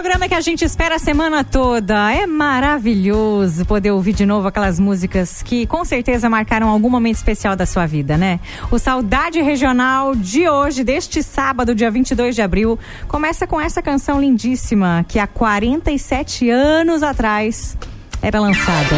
[0.00, 2.12] programa que a gente espera a semana toda.
[2.12, 7.56] É maravilhoso poder ouvir de novo aquelas músicas que com certeza marcaram algum momento especial
[7.56, 8.38] da sua vida, né?
[8.70, 14.20] O Saudade Regional de hoje, deste sábado, dia 22 de abril, começa com essa canção
[14.20, 17.76] lindíssima que há 47 anos atrás
[18.22, 18.96] era lançada.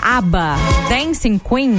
[0.00, 0.56] ABBA,
[0.88, 1.76] Dancing Queen.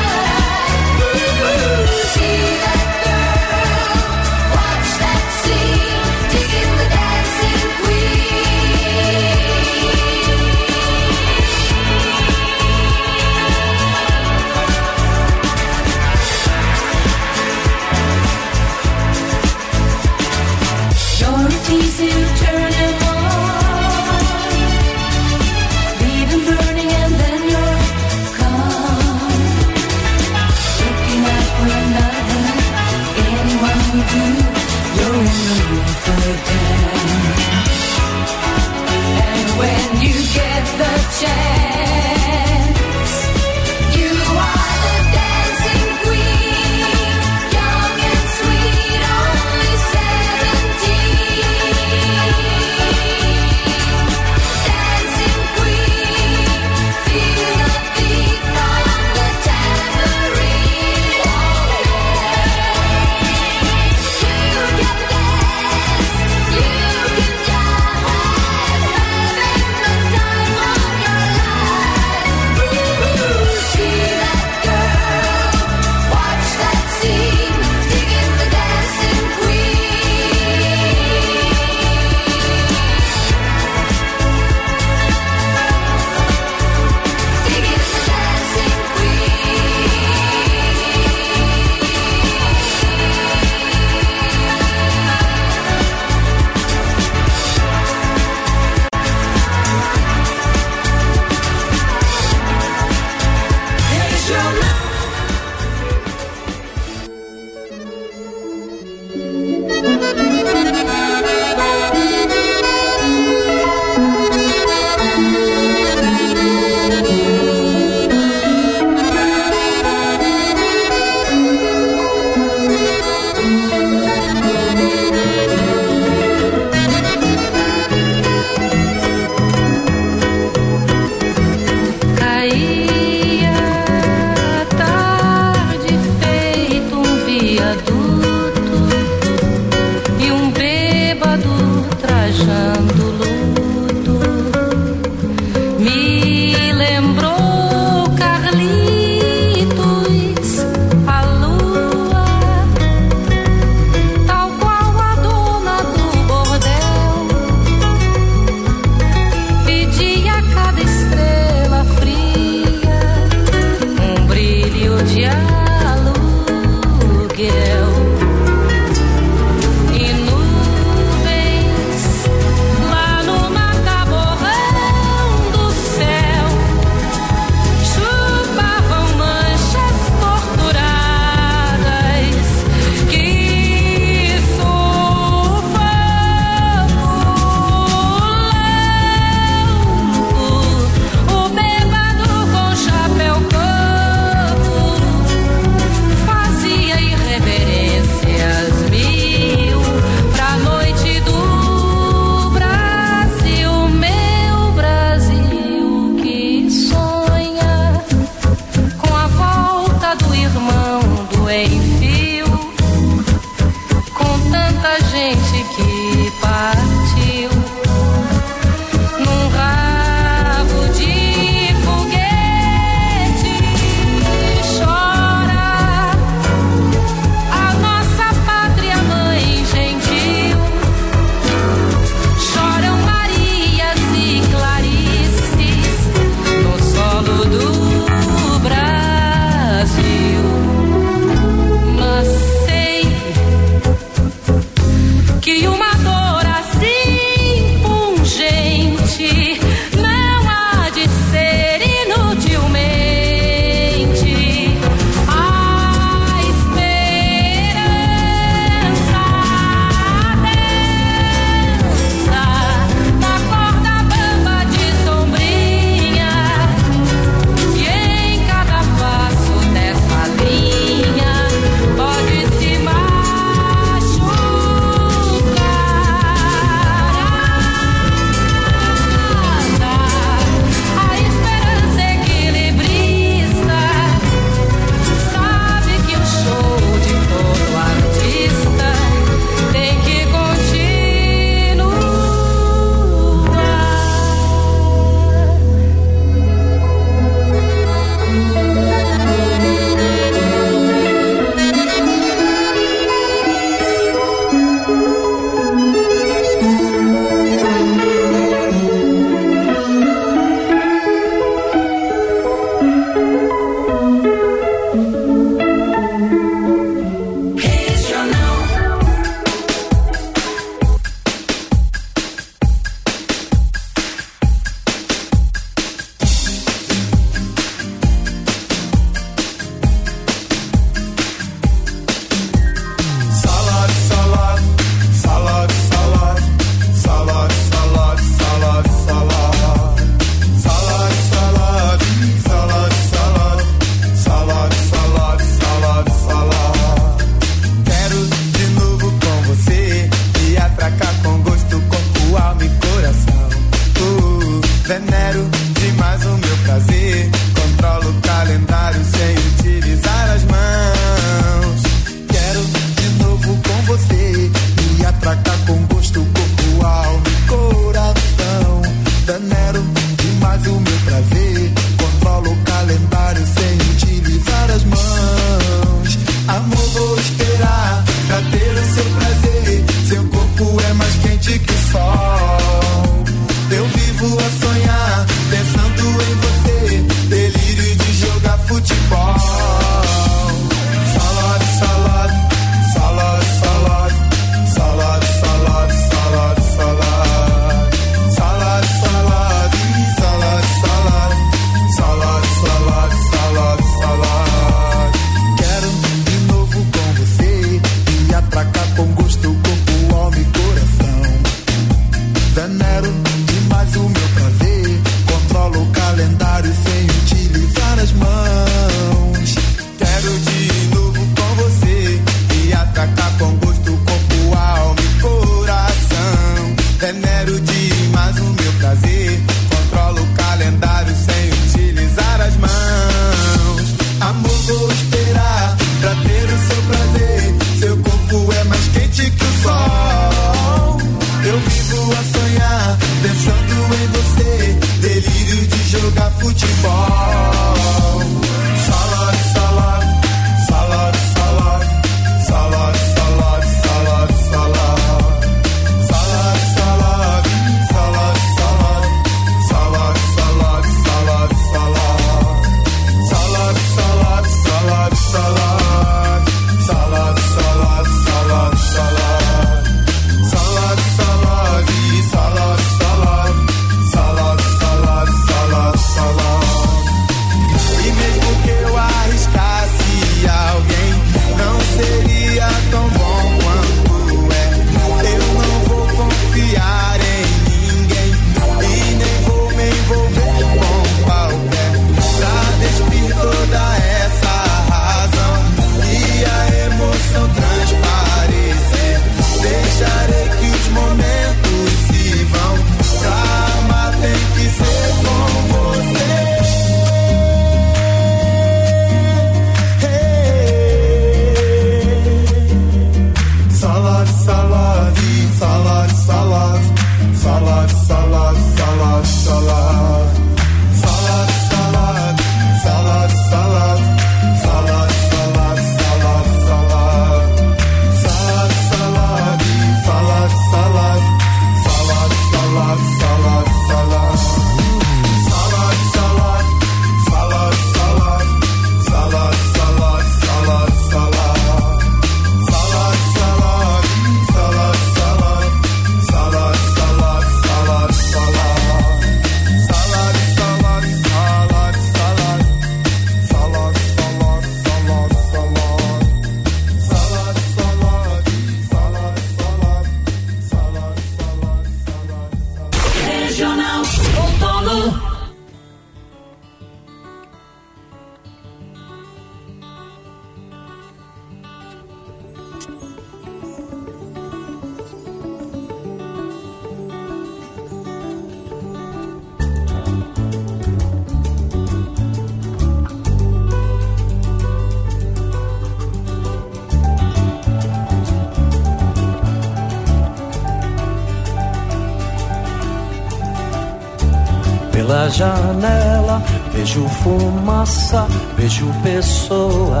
[596.72, 600.00] Vejo fumaça, vejo pessoas.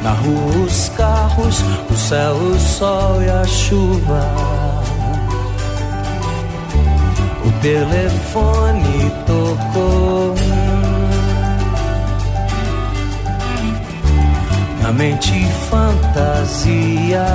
[0.00, 4.24] Na rua os carros, o céu, o sol e a chuva.
[7.44, 10.34] O telefone tocou.
[14.82, 17.26] Na mente fantasia.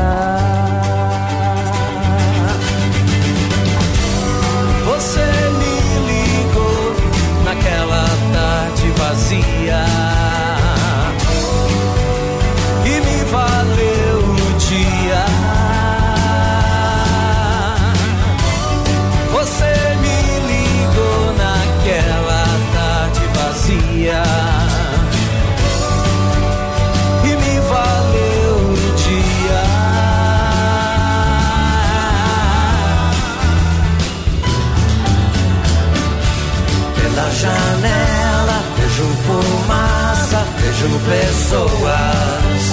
[40.77, 42.63] Vejo pessoas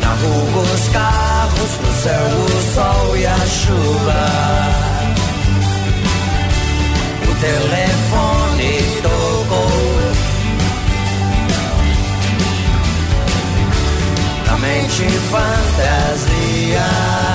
[0.00, 4.28] na rua, os carros, no céu, o sol e a chuva.
[7.24, 8.70] O telefone
[9.02, 9.70] tocou.
[14.46, 17.29] Na mente fantasia.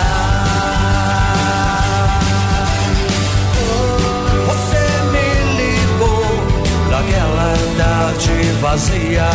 [8.15, 9.29] Tarde vazia.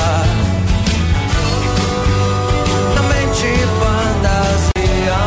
[3.09, 5.21] Mente fantasia.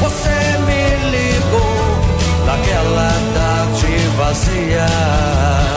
[0.00, 1.76] Você me ligou
[2.46, 5.75] naquela tarde vazia.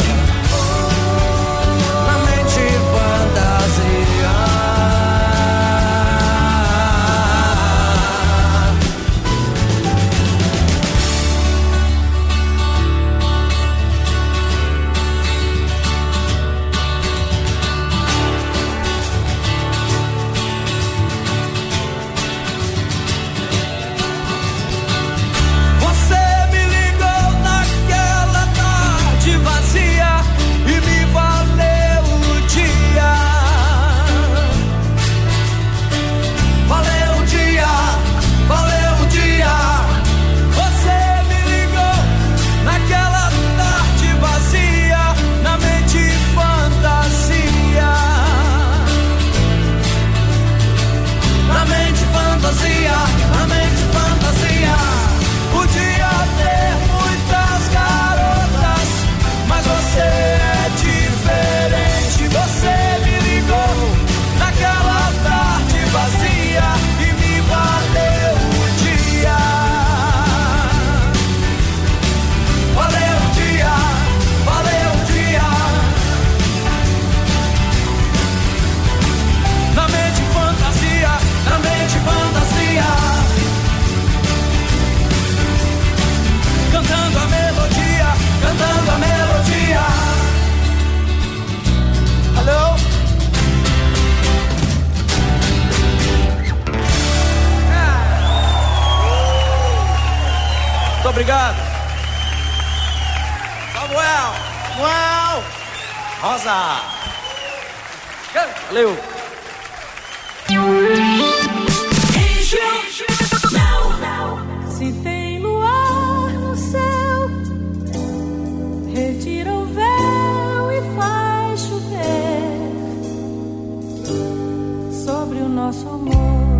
[125.70, 126.59] Nosso amor.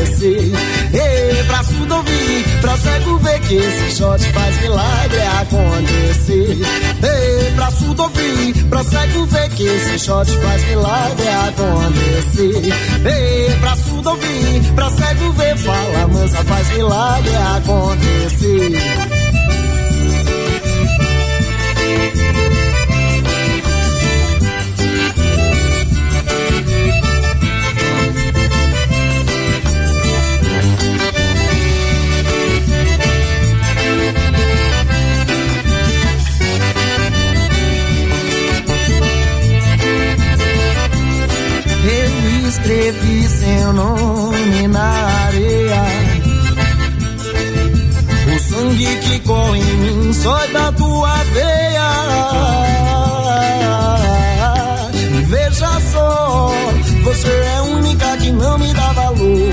[0.00, 0.52] Acontecer.
[0.92, 6.58] Ei, pra surdo ouvir, pra cego ver que esse shot faz milagre acontecer.
[7.02, 12.72] Ei, pra surdo ouvir, pra cego ver que esse shot faz milagre acontecer.
[13.04, 19.19] Ei, pra surdo ouvir, pra cego ver, fala mansa, faz milagre acontecer.
[42.70, 44.92] Escrevi seu nome na
[45.26, 45.82] areia.
[48.32, 51.90] O sangue que corre em mim só da tua veia.
[55.26, 56.52] Veja só,
[57.02, 59.50] você é a única que não me dá valor.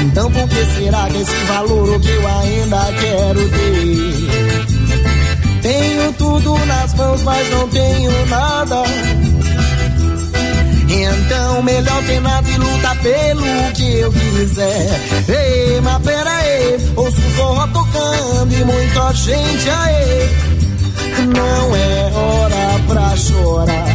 [0.00, 4.62] Então por que será que esse valor o que eu ainda quero ter?
[5.62, 8.82] Tenho tudo nas mãos, mas não tenho nada.
[10.92, 15.00] Então melhor ter nada e lutar pelo que eu quiser.
[15.26, 20.52] Ei, mas pera aí, ouço forró tocando e muita gente aí.
[21.34, 23.86] Não é hora pra chorar.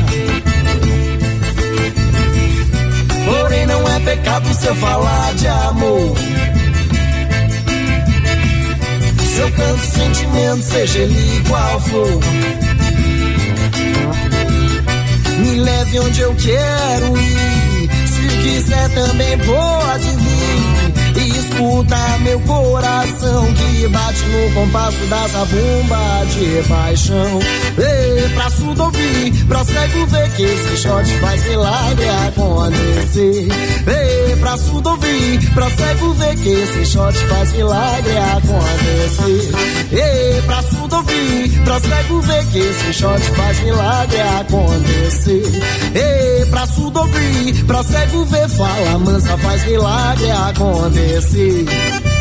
[3.25, 6.17] Porém não é pecado se eu falar de amor.
[9.23, 12.19] Se eu canto sentimento, seja ele qual for.
[15.95, 17.89] Onde eu quero ir.
[18.07, 20.36] Se quiser também pode vir.
[21.57, 27.39] Escuta meu coração que bate no compasso da zabumba de paixão.
[27.79, 33.47] Ei, pra surdo ouvir, pra cego ver que esse shot faz milagre acontecer.
[33.87, 39.51] Ei, pra surdo ouvir, pra cego ver que esse shot faz milagre acontecer.
[39.91, 45.61] Ei, pra surdo ouvir, pra cego ver que esse shot faz milagre acontecer.
[45.95, 51.46] Ei, pra surdo ouvir, pra cego ver, fala mansa, faz milagre acontecer.
[51.47, 52.16] Você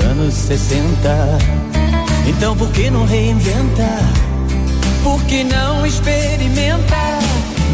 [0.00, 0.84] anos 60?
[2.26, 3.88] Então por que não reinventa?
[5.02, 7.18] Por que não experimenta?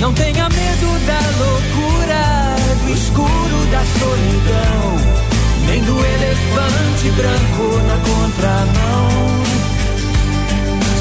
[0.01, 5.17] Não tenha medo da loucura, do escuro, da solidão
[5.67, 9.09] nem do elefante branco na contramão.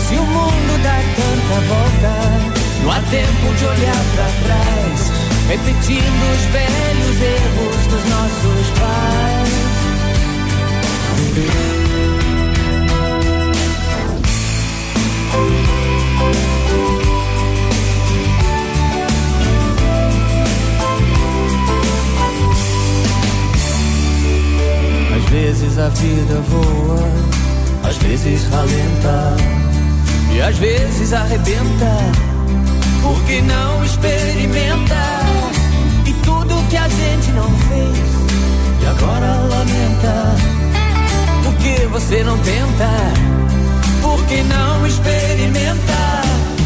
[0.07, 2.13] Se o mundo dá tanta volta,
[2.83, 5.11] não há tempo de olhar para trás,
[5.47, 9.74] repetindo os velhos erros dos nossos pais.
[11.35, 11.41] Às
[25.29, 26.99] vezes a vida voa,
[27.83, 29.35] às vezes ralenta
[30.33, 31.97] e às vezes arrebenta.
[33.01, 34.95] Por que não experimenta?
[36.05, 38.15] E tudo que a gente não fez
[38.81, 40.54] e agora lamenta
[41.65, 42.89] que você não tenta?
[44.03, 46.23] Por que não experimentar?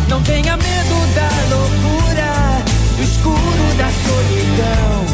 [0.10, 2.32] Não tenha medo da loucura,
[2.98, 5.06] do escuro da solidão.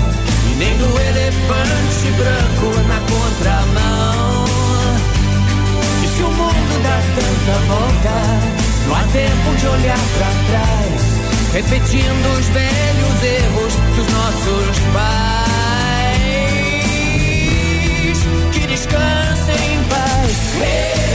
[0.50, 4.46] E nem do elefante branco na contramão.
[6.04, 8.16] E se o mundo dá tanta volta,
[8.88, 11.02] não há tempo de olhar para trás.
[11.54, 15.55] Repetindo os velhos erros dos nossos pais.
[18.56, 20.56] Que descansem em paz.
[20.62, 21.15] Ah,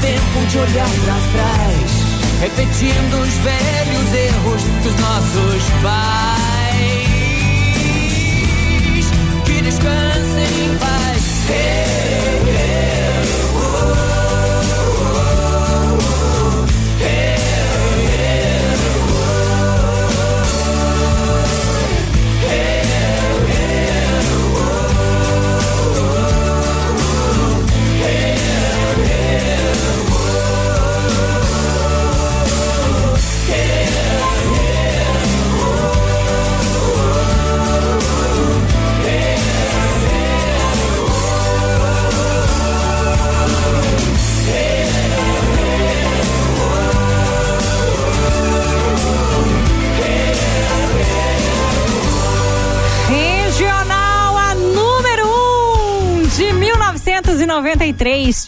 [0.00, 1.90] tempo de olhar pra trás,
[2.40, 7.10] repetindo os velhos erros dos nossos pais.
[9.44, 9.62] Que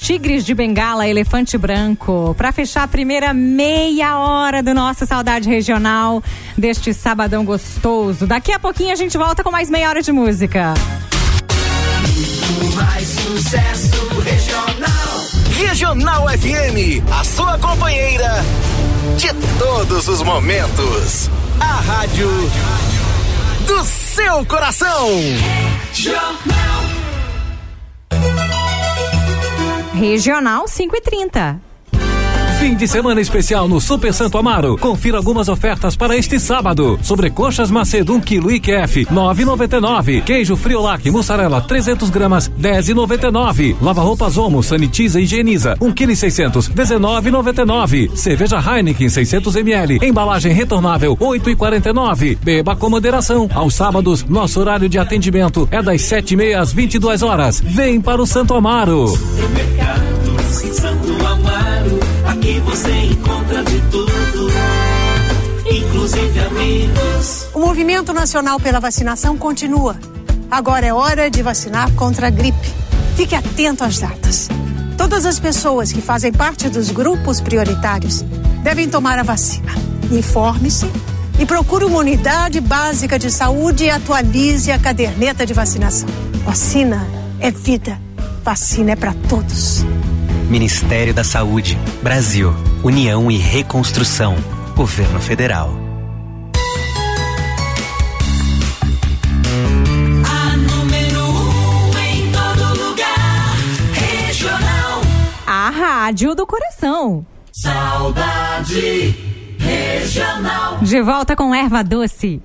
[0.03, 2.35] Tigres de Bengala, Elefante Branco.
[2.37, 6.21] Para fechar a primeira meia hora do nosso Saudade Regional
[6.59, 8.27] deste sabadão gostoso.
[8.27, 10.75] Daqui a pouquinho a gente volta com mais meia hora de música.
[12.75, 15.27] Mais sucesso regional.
[15.57, 18.45] Regional FM, a sua companheira
[19.17, 21.31] de todos os momentos.
[21.61, 22.29] A rádio
[23.69, 25.11] do seu coração.
[25.93, 26.71] Jornal.
[29.94, 31.71] Regional 5 e 30.
[32.62, 34.77] Fim de semana especial no Super Santo Amaro.
[34.79, 36.96] Confira algumas ofertas para este sábado.
[37.03, 40.22] Sobrecoxas Macedo 1 kg IQF 9,99.
[40.22, 43.75] Queijo Friolac mussarela 300 gramas 10,99.
[43.83, 48.14] Lava roupas Omo sanitiza e higieniza 1 kg 600 19,99.
[48.14, 49.98] Cerveja Heineken 600 ml.
[50.01, 52.38] Embalagem retornável 8,49.
[52.40, 53.51] Beba com moderação.
[53.53, 57.61] Aos sábados nosso horário de atendimento é das 7h30 às 22 horas.
[57.61, 59.09] Vem para o Santo Amaro.
[59.09, 60.12] Supermercados
[60.72, 61.98] Santo Amaro,
[62.33, 64.49] aqui você encontra de tudo,
[65.71, 67.47] inclusive amigos.
[67.55, 69.97] O movimento nacional pela vacinação continua.
[70.51, 72.73] Agora é hora de vacinar contra a gripe.
[73.16, 74.49] Fique atento às datas.
[74.97, 78.23] Todas as pessoas que fazem parte dos grupos prioritários
[78.62, 79.73] devem tomar a vacina.
[80.11, 80.90] Informe-se
[81.38, 86.09] e procure uma unidade básica de saúde e atualize a caderneta de vacinação.
[86.45, 87.07] Vacina
[87.40, 88.01] é vida.
[88.42, 89.85] Vacina é para todos.
[90.53, 94.37] Ministério da Saúde, Brasil, União e Reconstrução,
[94.77, 95.71] Governo Federal.
[100.27, 103.57] A número um em todo lugar,
[103.95, 105.01] regional.
[105.47, 107.25] A Rádio do Coração.
[107.51, 109.17] Saudade
[109.59, 110.81] regional.
[110.83, 112.43] De volta com erva doce.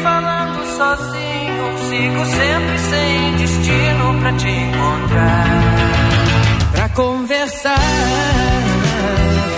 [0.00, 1.78] Falando sozinho.
[1.88, 5.46] Sigo sempre sem destino pra te encontrar.
[6.72, 7.78] Pra conversar,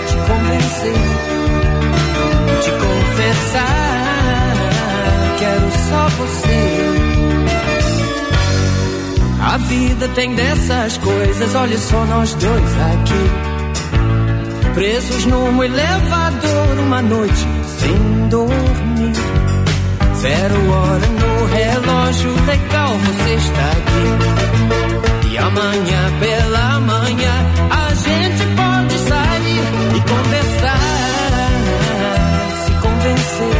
[0.08, 0.94] te convencer,
[2.62, 3.74] te confessar.
[5.38, 6.84] Quero só você.
[9.40, 13.54] A vida tem dessas coisas, olha só nós dois aqui.
[14.74, 17.46] Presos num elevador uma noite
[17.78, 18.93] sem dormir.
[20.24, 24.06] Zero hora no relógio, legal você está aqui.
[25.28, 27.34] E amanhã pela manhã
[27.70, 29.64] a gente pode sair
[29.94, 30.78] e conversar,
[32.64, 33.58] se convencer,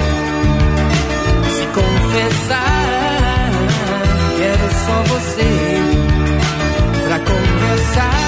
[1.50, 3.50] se confessar.
[4.38, 5.50] Quero só você
[7.06, 8.23] pra conversar,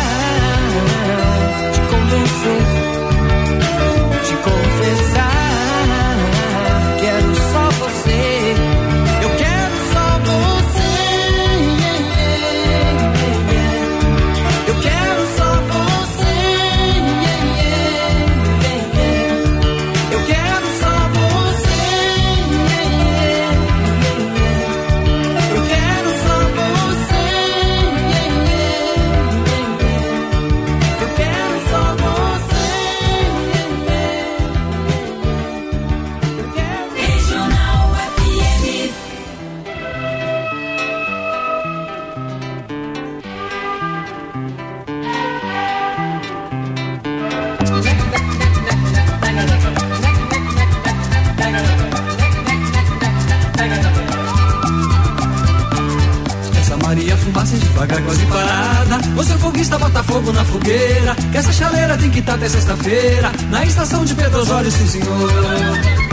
[57.87, 58.99] devagar, quase parada.
[59.15, 61.15] Você é foguista, bota fogo na fogueira.
[61.31, 63.33] Que essa chaleira tem que estar até sexta-feira.
[63.51, 66.06] Na estação de Pedrosório, sim senhor.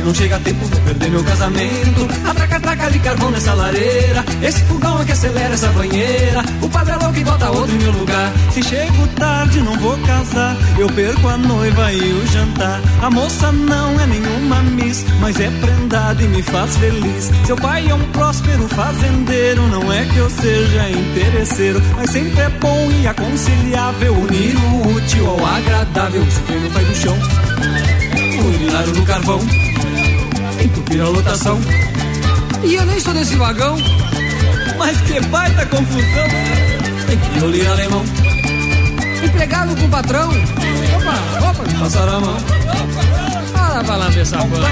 [0.00, 2.08] Se não chega a tempo, vou perder meu casamento.
[2.26, 4.24] Atraca, traca de carvão nessa lareira.
[4.40, 6.42] Esse fogão é que acelera essa banheira.
[6.62, 8.32] O padre é louco e bota outro em meu lugar.
[8.50, 10.56] Se chego tarde, não vou casar.
[10.78, 12.80] Eu perco a noiva e o jantar.
[13.02, 17.30] A moça não é nenhuma miss, mas é prendada e me faz feliz.
[17.44, 19.68] Seu pai é um próspero fazendeiro.
[19.68, 25.28] Não é que eu seja interesseiro, mas sempre é bom e aconselhável unir o útil
[25.28, 26.24] ao agradável.
[26.30, 27.18] Se não sai do chão,
[28.46, 29.40] urinário do carvão,
[30.90, 31.60] entupir a lotação.
[32.64, 33.76] E eu nem sou desse vagão.
[34.76, 36.28] Mas que baita confusão!
[37.06, 38.04] Tem que olir alemão.
[39.22, 40.30] Empregado com patrão.
[40.30, 42.36] Opa, opa, Passaram a mão.
[43.96, 44.64] lá dessa pano.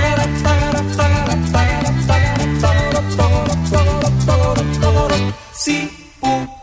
[5.53, 5.91] Se
[6.21, 6.58] por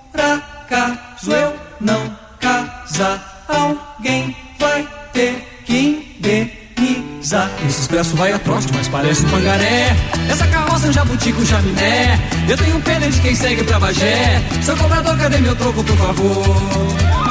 [7.95, 9.95] expresso vai a trote, mas parece um pangaré.
[10.29, 12.19] Essa carroça é um jabuti com chaminé.
[12.49, 14.41] Eu tenho pena de quem segue pra Bagé.
[14.61, 17.24] Seu cobrador, cadê meu troco, por favor?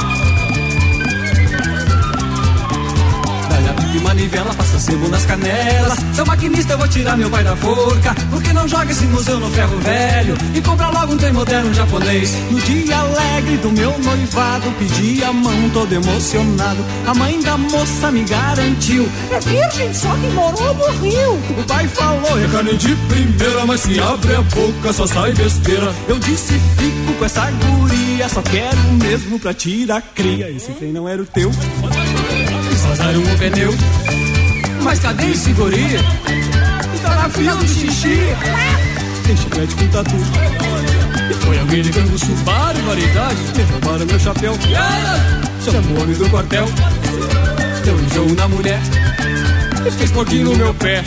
[4.05, 5.97] Manivela, passa sebo nas canelas.
[6.13, 8.15] Seu maquinista, eu vou tirar meu pai da forca.
[8.29, 12.31] Porque não joga esse museu no ferro velho e compra logo um trem moderno japonês.
[12.51, 16.85] No dia alegre do meu noivado, pedi a mão todo emocionado.
[17.07, 21.33] A mãe da moça me garantiu: É virgem, só que morou no Rio.
[21.59, 25.93] O pai falou: É carne de primeira, mas se abre a boca só sai besteira.
[26.07, 30.51] Eu disse: Fico com essa guria, só quero mesmo pra tirar cria.
[30.51, 31.51] Esse trem não era o teu.
[33.05, 33.71] Vazaram o pneu.
[34.81, 35.85] Mas cadê esse guri?
[37.03, 38.17] Tá na fila do xixi.
[39.27, 40.15] Tem chiclete com tatu.
[41.41, 43.37] Foi alguém de canguçu, barbaridade.
[43.55, 44.57] Me roubaram meu chapéu.
[45.63, 46.65] Chamou o homem do quartel.
[47.83, 48.79] Deu enjoo na mulher.
[49.85, 51.03] E fez porquinho no meu pé.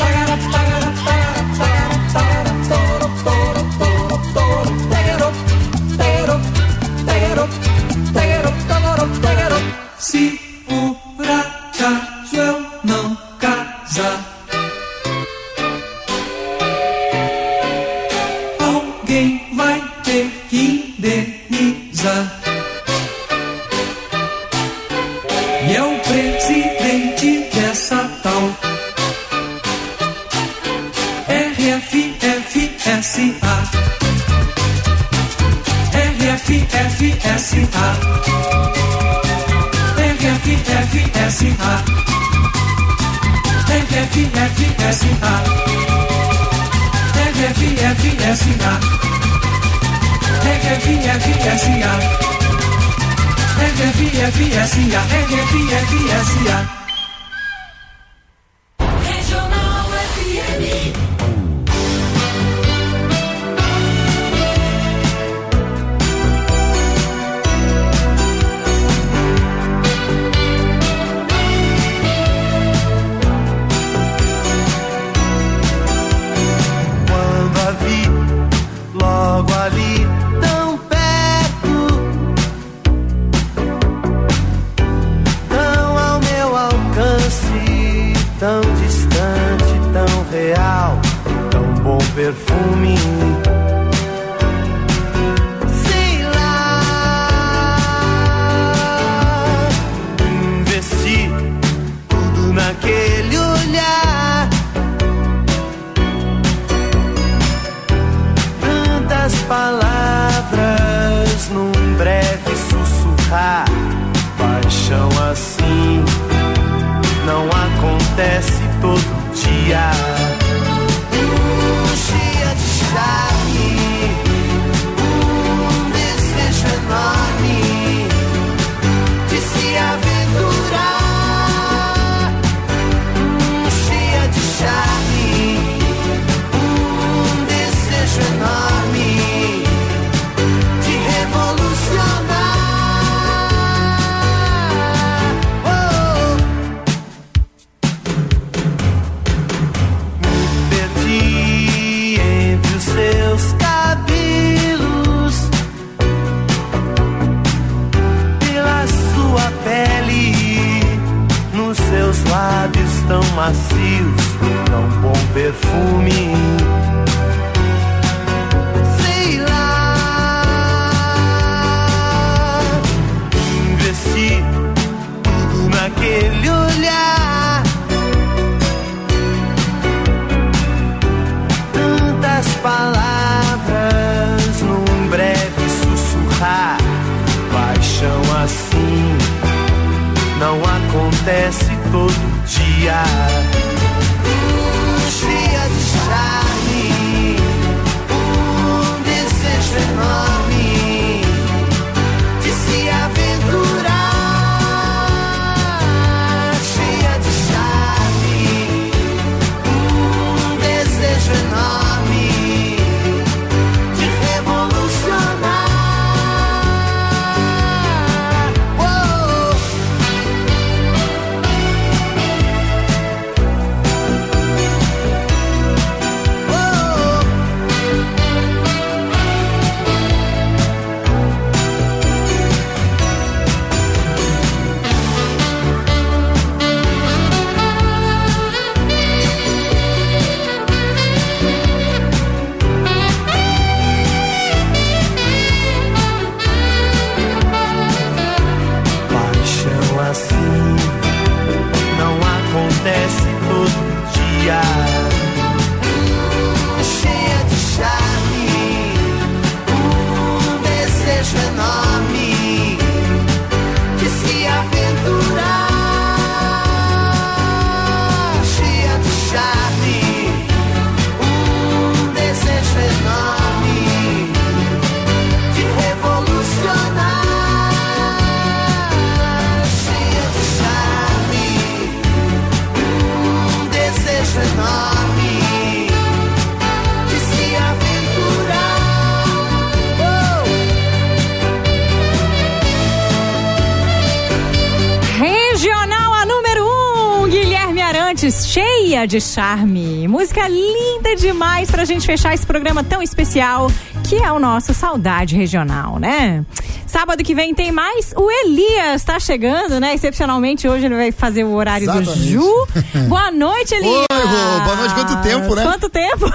[299.09, 300.07] De charme.
[300.07, 303.71] Música linda demais pra gente fechar esse programa tão especial
[304.05, 306.45] que é o nosso Saudade Regional, né?
[306.89, 308.12] Sábado que vem tem mais.
[308.16, 309.95] O Elias tá chegando, né?
[309.95, 312.28] Excepcionalmente hoje ele vai fazer o horário do Exatamente.
[312.32, 312.66] Ju.
[313.09, 314.07] Boa noite, Elias.
[314.11, 314.61] Oi, Rô.
[314.64, 314.95] Boa noite.
[314.95, 315.62] Quanto tempo, né?
[315.62, 316.26] Quanto tempo?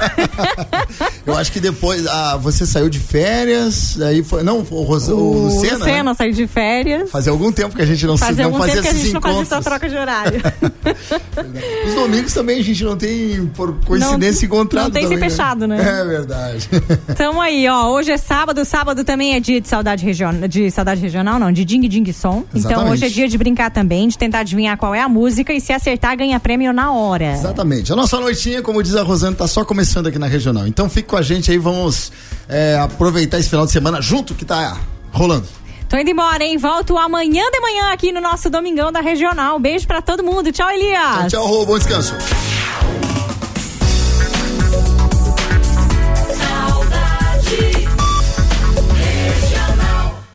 [1.26, 4.44] Eu acho que depois ah, você saiu de férias, aí foi.
[4.44, 5.72] Não, o, Ros, o, o Lucena.
[5.72, 5.86] né?
[5.86, 7.10] Lucena saiu de férias.
[7.10, 9.00] Fazia algum tempo que a gente não, se, Fazia não algum fazia tempo que a
[9.00, 9.58] gente não fazia encontros.
[9.58, 10.42] essa troca de horário.
[11.88, 14.84] Os domingos também a gente não tem, por coincidência, Não- encontrado.
[14.86, 15.78] não tem se também, fechado, né?
[15.80, 16.70] É verdade.
[17.18, 17.90] Tamo aí, ó.
[17.90, 21.66] Hoje é sábado, sábado também é dia de saudade regional, de saudade regional, não, de
[21.66, 22.44] ding ding som.
[22.54, 22.92] Então Exatamente.
[22.92, 25.74] hoje é dia de brincar também, de tentar adivinhar qual é a música e se
[25.74, 27.34] acertar ganha prêmio na hora.
[27.34, 27.92] Exatamente.
[27.92, 30.68] A nossa noitinha, como diz a Rosana, tá só começando aqui na regional.
[30.68, 32.12] Então fique com a gente aí, vamos
[32.48, 34.78] é, aproveitar esse final de semana junto que tá
[35.12, 35.48] rolando.
[35.88, 36.58] Tô indo embora, hein?
[36.58, 39.60] Volto amanhã de manhã aqui no nosso Domingão da Regional.
[39.60, 40.52] Beijo pra todo mundo.
[40.52, 41.32] Tchau, Elias.
[41.32, 42.16] Tchau, Rô, bom descanso.